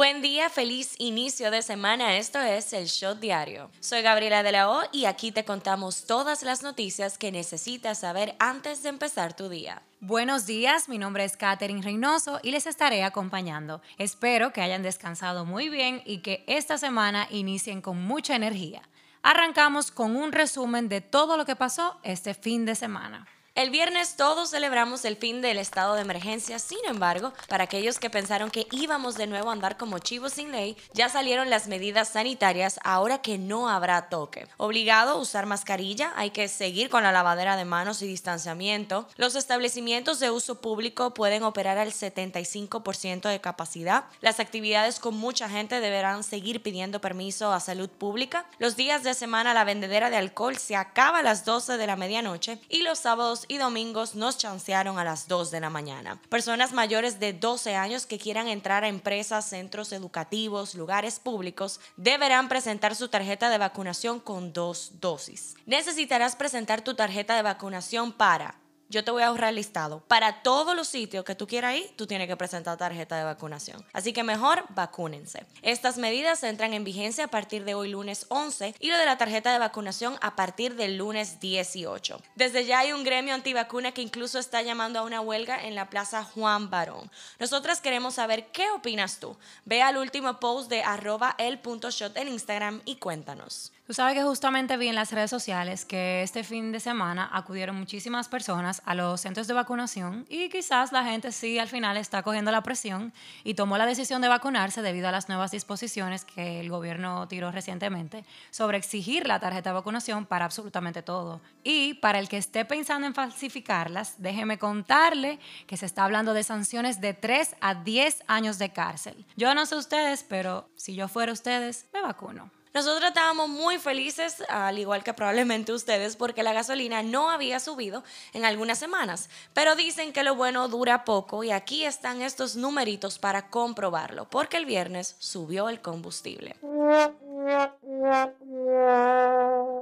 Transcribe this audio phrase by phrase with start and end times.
[0.00, 2.16] Buen día, feliz inicio de semana.
[2.16, 3.70] Esto es el Shot Diario.
[3.80, 8.34] Soy Gabriela de la O y aquí te contamos todas las noticias que necesitas saber
[8.38, 9.82] antes de empezar tu día.
[10.00, 13.82] Buenos días, mi nombre es Katherine Reynoso y les estaré acompañando.
[13.98, 18.80] Espero que hayan descansado muy bien y que esta semana inicien con mucha energía.
[19.20, 23.26] Arrancamos con un resumen de todo lo que pasó este fin de semana.
[23.56, 28.08] El viernes todos celebramos el fin del estado de emergencia, sin embargo, para aquellos que
[28.08, 32.10] pensaron que íbamos de nuevo a andar como chivos sin ley, ya salieron las medidas
[32.10, 34.46] sanitarias ahora que no habrá toque.
[34.56, 39.08] Obligado a usar mascarilla, hay que seguir con la lavadera de manos y distanciamiento.
[39.16, 44.04] Los establecimientos de uso público pueden operar al 75% de capacidad.
[44.20, 48.46] Las actividades con mucha gente deberán seguir pidiendo permiso a salud pública.
[48.58, 51.96] Los días de semana la vendedera de alcohol se acaba a las 12 de la
[51.96, 56.20] medianoche y los sábados y domingos nos chancearon a las 2 de la mañana.
[56.28, 62.48] Personas mayores de 12 años que quieran entrar a empresas, centros educativos, lugares públicos, deberán
[62.48, 65.54] presentar su tarjeta de vacunación con dos dosis.
[65.66, 68.56] Necesitarás presentar tu tarjeta de vacunación para
[68.90, 70.00] yo te voy a ahorrar el listado.
[70.08, 73.86] Para todos los sitios que tú quieras ir, tú tienes que presentar tarjeta de vacunación.
[73.92, 75.46] Así que mejor vacúnense.
[75.62, 79.16] Estas medidas entran en vigencia a partir de hoy lunes 11 y lo de la
[79.16, 82.20] tarjeta de vacunación a partir del lunes 18.
[82.34, 85.88] Desde ya hay un gremio antivacuna que incluso está llamando a una huelga en la
[85.88, 87.10] Plaza Juan Barón.
[87.38, 89.36] Nosotras queremos saber qué opinas tú.
[89.64, 93.72] Ve al último post de arroba el.shot en Instagram y cuéntanos.
[93.90, 97.74] Tú sabes que justamente vi en las redes sociales que este fin de semana acudieron
[97.74, 102.22] muchísimas personas a los centros de vacunación y quizás la gente sí al final está
[102.22, 106.60] cogiendo la presión y tomó la decisión de vacunarse debido a las nuevas disposiciones que
[106.60, 111.40] el gobierno tiró recientemente sobre exigir la tarjeta de vacunación para absolutamente todo.
[111.64, 116.44] Y para el que esté pensando en falsificarlas, déjeme contarle que se está hablando de
[116.44, 119.26] sanciones de 3 a 10 años de cárcel.
[119.36, 122.52] Yo no sé ustedes, pero si yo fuera ustedes, me vacuno.
[122.72, 128.04] Nosotros estábamos muy felices, al igual que probablemente ustedes, porque la gasolina no había subido
[128.32, 133.18] en algunas semanas, pero dicen que lo bueno dura poco y aquí están estos numeritos
[133.18, 136.54] para comprobarlo, porque el viernes subió el combustible.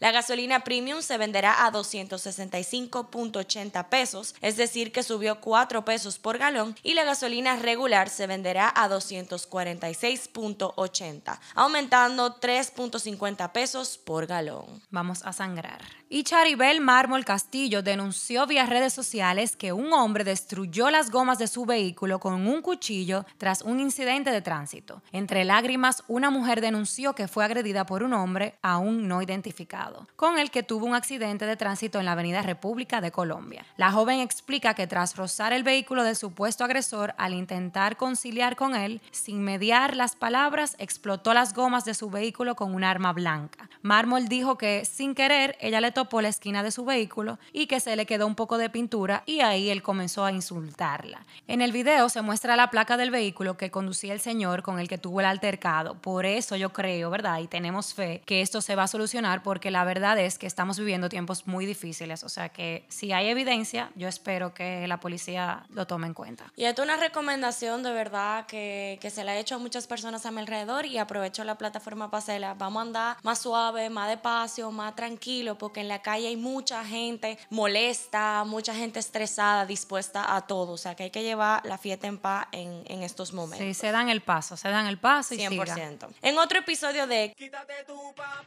[0.00, 6.38] La gasolina premium se venderá a 265.80 pesos, es decir, que subió 4 pesos por
[6.38, 14.82] galón, y la gasolina regular se venderá a 246.80, aumentando 3.50 pesos por galón.
[14.90, 15.82] Vamos a sangrar.
[16.08, 21.48] Y Charibel Mármol Castillo denunció vía redes sociales que un hombre destruyó las gomas de
[21.48, 25.02] su vehículo con un cuchillo tras un incidente de tránsito.
[25.10, 29.83] Entre lágrimas, una mujer denunció que fue agredida por un hombre aún no identificado,
[30.16, 33.64] con el que tuvo un accidente de tránsito en la Avenida República de Colombia.
[33.78, 38.76] La joven explica que tras rozar el vehículo del supuesto agresor al intentar conciliar con
[38.76, 43.70] él, sin mediar las palabras, explotó las gomas de su vehículo con un arma blanca.
[43.82, 47.78] Mármol dijo que sin querer ella le por la esquina de su vehículo y que
[47.78, 51.24] se le quedó un poco de pintura y ahí él comenzó a insultarla.
[51.46, 54.88] En el video se muestra la placa del vehículo que conducía el señor con el
[54.88, 55.94] que tuvo el altercado.
[55.94, 57.38] Por eso yo creo, ¿verdad?
[57.38, 60.78] Y tenemos fe que esto se va a solucionar porque la verdad es que estamos
[60.78, 62.22] viviendo tiempos muy difíciles.
[62.22, 66.44] O sea que si hay evidencia, yo espero que la policía lo tome en cuenta.
[66.54, 69.88] Y esto es una recomendación de verdad que, que se la he hecho a muchas
[69.88, 72.54] personas a mi alrededor y aprovecho la plataforma para hacerla.
[72.54, 76.84] Vamos a andar más suave, más despacio, más tranquilo, porque en la calle hay mucha
[76.84, 80.70] gente molesta, mucha gente estresada, dispuesta a todo.
[80.70, 83.66] O sea que hay que llevar la fiesta en paz en, en estos momentos.
[83.66, 86.10] Sí, se dan el paso, se dan el paso y 100%.
[86.22, 88.44] En otro episodio de Quítate tú pa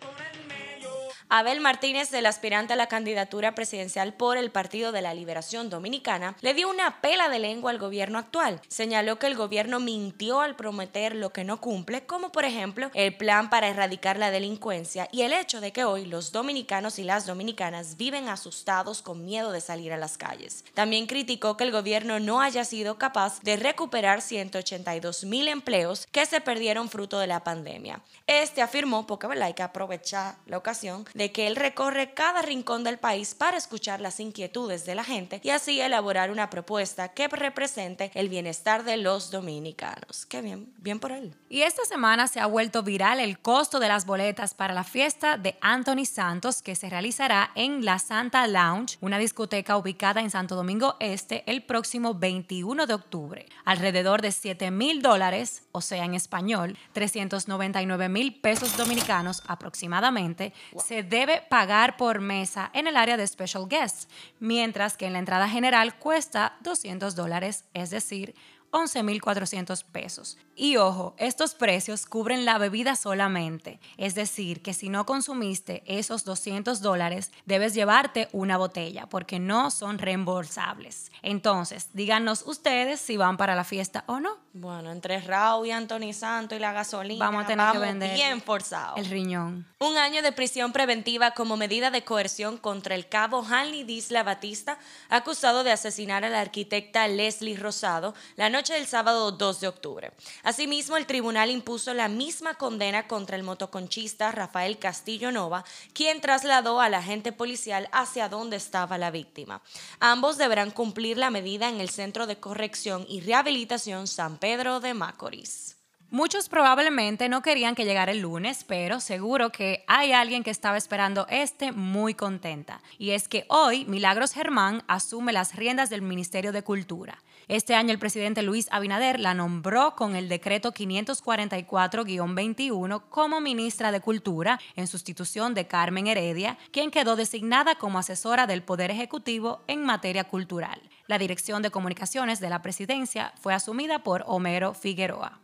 [1.30, 6.36] Abel Martínez, el aspirante a la candidatura presidencial por el Partido de la Liberación Dominicana,
[6.42, 8.62] le dio una pela de lengua al gobierno actual.
[8.68, 13.16] Señaló que el gobierno mintió al prometer lo que no cumple, como por ejemplo el
[13.16, 17.26] plan para erradicar la delincuencia y el hecho de que hoy los dominicanos y las
[17.26, 20.64] dominicanas viven asustados con miedo de salir a las calles.
[20.74, 26.26] También criticó que el gobierno no haya sido capaz de recuperar 182 mil empleos que
[26.26, 28.02] se perdieron fruto de la pandemia.
[28.26, 32.98] Este afirmó, porque hay que aprovechar la ocasión, de que él recorre cada rincón del
[32.98, 38.12] país para escuchar las inquietudes de la gente y así elaborar una propuesta que represente
[38.14, 40.26] el bienestar de los dominicanos.
[40.26, 41.34] Qué bien, bien por él.
[41.50, 45.38] Y esta semana se ha vuelto viral el costo de las boletas para la fiesta
[45.38, 50.56] de Anthony Santos que se realizará en la Santa Lounge, una discoteca ubicada en Santo
[50.56, 53.46] Domingo Este el próximo 21 de octubre.
[53.66, 60.54] Alrededor de 7 mil dólares, o sea en español, 399 mil pesos dominicanos aproximadamente,
[60.84, 64.08] se debe pagar por mesa en el área de special guests,
[64.40, 68.36] mientras que en la entrada general cuesta 200 dólares, es decir,
[68.72, 70.38] 11.400 pesos.
[70.56, 76.24] Y ojo, estos precios cubren la bebida solamente, es decir, que si no consumiste esos
[76.26, 81.12] 200 dólares, debes llevarte una botella porque no son reembolsables.
[81.22, 84.38] Entonces, díganos ustedes si van para la fiesta o no.
[84.54, 88.42] Bueno, entre Raúl y Anthony Santo y la gasolina, Vamos a tener que vender bien
[88.42, 88.96] forzado.
[88.96, 89.68] El riñón.
[89.80, 94.80] Un año de prisión preventiva como medida de coerción contra el cabo Hanley Disla Batista,
[95.10, 100.12] acusado de asesinar a la arquitecta Leslie Rosado la noche del sábado 2 de octubre.
[100.42, 105.64] Asimismo, el tribunal impuso la misma condena contra el motoconchista Rafael Castillo Nova,
[105.94, 109.62] quien trasladó al agente policial hacia donde estaba la víctima.
[110.00, 114.96] Ambos deberán cumplir la medida en el Centro de Corrección y Rehabilitación San Pedro de
[114.96, 115.77] Macorís.
[116.10, 120.78] Muchos probablemente no querían que llegara el lunes, pero seguro que hay alguien que estaba
[120.78, 122.80] esperando este muy contenta.
[122.98, 127.22] Y es que hoy Milagros Germán asume las riendas del Ministerio de Cultura.
[127.50, 134.00] Este año el presidente Luis Abinader la nombró con el decreto 544-21 como ministra de
[134.00, 139.84] Cultura en sustitución de Carmen Heredia, quien quedó designada como asesora del Poder Ejecutivo en
[139.84, 140.82] materia cultural.
[141.08, 145.42] La dirección de comunicaciones de la presidencia fue asumida por Homero Figueroa.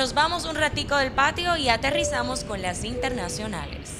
[0.00, 3.90] Nos vamos un ratico del patio y aterrizamos con las internacionales.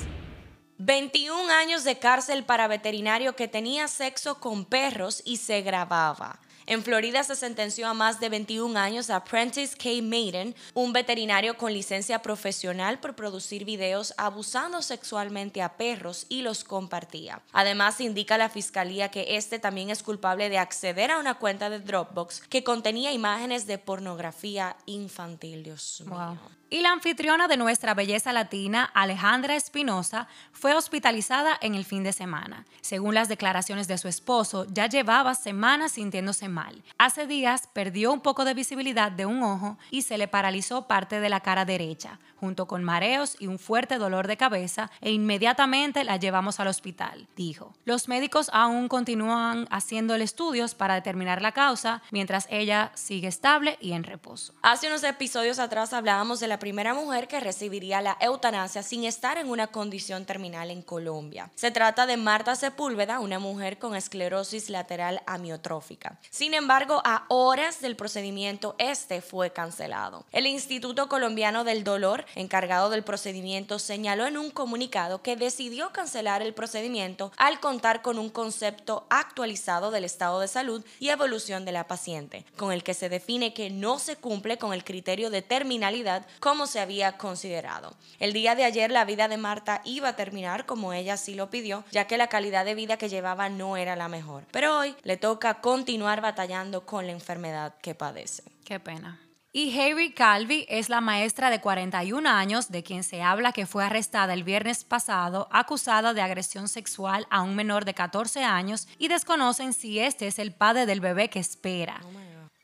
[0.79, 6.41] 21 años de cárcel para veterinario que tenía sexo con perros y se grababa.
[6.71, 9.89] En Florida se sentenció a más de 21 años a Prentice K.
[10.05, 16.63] Maiden, un veterinario con licencia profesional por producir videos abusando sexualmente a perros y los
[16.63, 17.43] compartía.
[17.51, 21.81] Además, indica la fiscalía que este también es culpable de acceder a una cuenta de
[21.81, 25.65] Dropbox que contenía imágenes de pornografía infantil.
[25.65, 26.39] Dios mío.
[26.73, 32.13] Y la anfitriona de nuestra belleza latina, Alejandra Espinosa, fue hospitalizada en el fin de
[32.13, 32.65] semana.
[32.81, 36.60] Según las declaraciones de su esposo, ya llevaba semanas sintiéndose mal.
[36.99, 41.21] Hace días perdió un poco de visibilidad de un ojo y se le paralizó parte
[41.21, 46.05] de la cara derecha, junto con mareos y un fuerte dolor de cabeza, e inmediatamente
[46.05, 47.75] la llevamos al hospital, dijo.
[47.85, 53.93] Los médicos aún continúan haciendo estudios para determinar la causa, mientras ella sigue estable y
[53.93, 54.55] en reposo.
[54.63, 59.39] Hace unos episodios atrás hablábamos de la primera mujer que recibiría la eutanasia sin estar
[59.39, 61.51] en una condición terminal en Colombia.
[61.55, 66.19] Se trata de Marta Sepúlveda, una mujer con esclerosis lateral amiotrófica.
[66.41, 70.25] Sin embargo, a horas del procedimiento, este fue cancelado.
[70.33, 76.41] El Instituto Colombiano del Dolor, encargado del procedimiento, señaló en un comunicado que decidió cancelar
[76.41, 81.73] el procedimiento al contar con un concepto actualizado del estado de salud y evolución de
[81.73, 85.43] la paciente, con el que se define que no se cumple con el criterio de
[85.43, 87.93] terminalidad como se había considerado.
[88.19, 91.51] El día de ayer la vida de Marta iba a terminar como ella sí lo
[91.51, 94.47] pidió, ya que la calidad de vida que llevaba no era la mejor.
[94.53, 98.45] Pero hoy le toca continuar batallando con la enfermedad que padece.
[98.65, 99.21] Qué pena.
[99.53, 103.85] Y Harry Calvi es la maestra de 41 años de quien se habla que fue
[103.85, 109.09] arrestada el viernes pasado acusada de agresión sexual a un menor de 14 años y
[109.09, 112.01] desconocen si este es el padre del bebé que espera.
[112.05, 112.20] Oh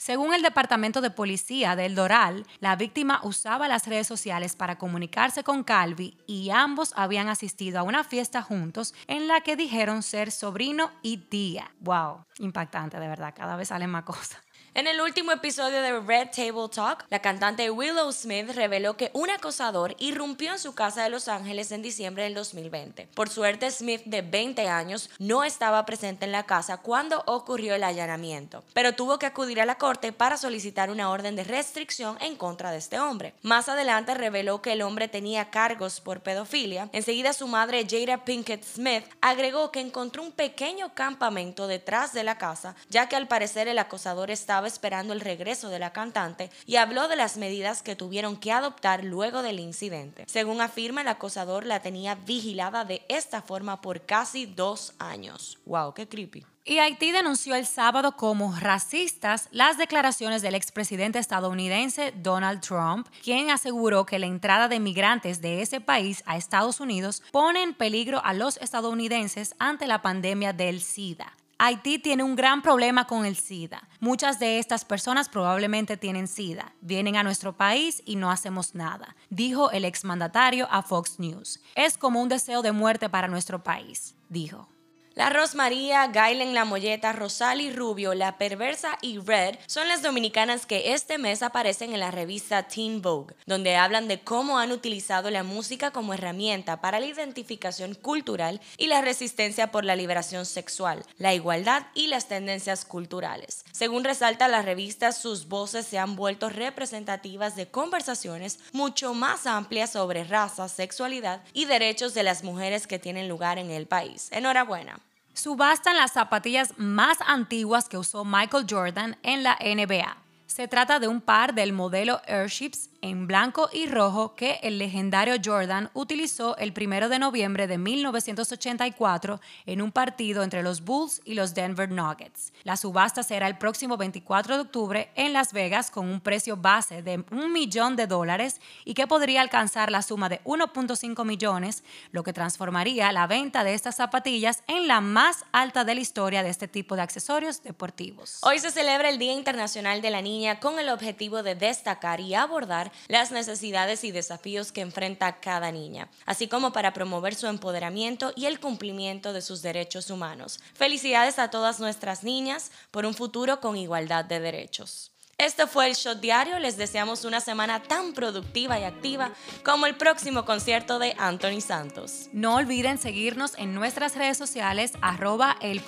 [0.06, 5.42] según el Departamento de Policía del Doral, la víctima usaba las redes sociales para comunicarse
[5.42, 10.30] con Calvi y ambos habían asistido a una fiesta juntos en la que dijeron ser
[10.30, 11.72] sobrino y tía.
[11.80, 12.24] ¡Wow!
[12.38, 14.38] Impactante, de verdad, cada vez salen más cosas.
[14.76, 19.30] En el último episodio de Red Table Talk, la cantante Willow Smith reveló que un
[19.30, 23.08] acosador irrumpió en su casa de Los Ángeles en diciembre del 2020.
[23.14, 27.84] Por suerte, Smith, de 20 años, no estaba presente en la casa cuando ocurrió el
[27.84, 32.36] allanamiento, pero tuvo que acudir a la corte para solicitar una orden de restricción en
[32.36, 33.34] contra de este hombre.
[33.42, 36.88] Más adelante reveló que el hombre tenía cargos por pedofilia.
[36.92, 42.38] Enseguida su madre, Jada Pinkett Smith, agregó que encontró un pequeño campamento detrás de la
[42.38, 46.76] casa, ya que al parecer el acosador estaba esperando el regreso de la cantante y
[46.76, 50.24] habló de las medidas que tuvieron que adoptar luego del incidente.
[50.26, 55.58] Según afirma, el acosador la tenía vigilada de esta forma por casi dos años.
[55.64, 55.94] ¡Wow!
[55.94, 56.44] ¡Qué creepy!
[56.68, 63.50] Y Haití denunció el sábado como racistas las declaraciones del expresidente estadounidense Donald Trump, quien
[63.50, 68.20] aseguró que la entrada de migrantes de ese país a Estados Unidos pone en peligro
[68.24, 71.36] a los estadounidenses ante la pandemia del SIDA.
[71.58, 73.88] Haití tiene un gran problema con el SIDA.
[74.00, 79.14] Muchas de estas personas probablemente tienen SIDA, vienen a nuestro país y no hacemos nada,
[79.30, 81.60] dijo el exmandatario a Fox News.
[81.76, 84.68] Es como un deseo de muerte para nuestro país, dijo.
[85.16, 90.92] La Rosmaría, Gailen La Molleta, Rosali Rubio, La Perversa y Red son las dominicanas que
[90.92, 95.42] este mes aparecen en la revista Teen Vogue, donde hablan de cómo han utilizado la
[95.42, 101.32] música como herramienta para la identificación cultural y la resistencia por la liberación sexual, la
[101.32, 103.64] igualdad y las tendencias culturales.
[103.72, 109.92] Según resalta la revista, sus voces se han vuelto representativas de conversaciones mucho más amplias
[109.92, 114.28] sobre raza, sexualidad y derechos de las mujeres que tienen lugar en el país.
[114.30, 115.00] Enhorabuena
[115.36, 120.16] subastan las zapatillas más antiguas que usó Michael Jordan en la NBA.
[120.46, 125.36] Se trata de un par del modelo Airships en blanco y rojo que el legendario
[125.42, 131.34] Jordan utilizó el 1 de noviembre de 1984 en un partido entre los Bulls y
[131.34, 132.52] los Denver Nuggets.
[132.64, 137.02] La subasta será el próximo 24 de octubre en Las Vegas con un precio base
[137.02, 142.24] de un millón de dólares y que podría alcanzar la suma de 1.5 millones, lo
[142.24, 146.50] que transformaría la venta de estas zapatillas en la más alta de la historia de
[146.50, 148.40] este tipo de accesorios deportivos.
[148.42, 152.34] Hoy se celebra el Día Internacional de la Niña con el objetivo de destacar y
[152.34, 158.32] abordar las necesidades y desafíos que enfrenta cada niña, así como para promover su empoderamiento
[158.36, 160.60] y el cumplimiento de sus derechos humanos.
[160.74, 165.12] Felicidades a todas nuestras niñas por un futuro con igualdad de derechos.
[165.38, 166.58] Este fue el Shot Diario.
[166.58, 169.32] Les deseamos una semana tan productiva y activa
[169.64, 172.30] como el próximo concierto de Anthony Santos.
[172.32, 175.82] No olviden seguirnos en nuestras redes sociales arroba el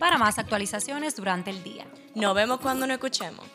[0.00, 1.86] para más actualizaciones durante el día.
[2.16, 3.46] Nos vemos cuando nos escuchemos.